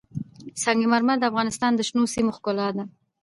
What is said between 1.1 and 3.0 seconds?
د افغانستان د شنو سیمو ښکلا ده.